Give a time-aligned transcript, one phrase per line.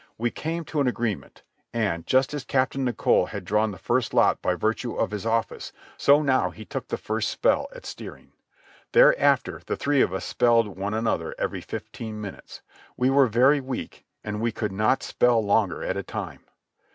[0.17, 1.43] We came to an agreement,
[1.75, 5.71] and, just as Captain Nicholl had drawn the first lot by virtue of his office,
[5.95, 8.31] so now he took the first spell at steering.
[8.93, 12.63] Thereafter the three of us spelled one another every fifteen minutes.
[12.97, 16.45] We were very weak and we could not spell longer at a time.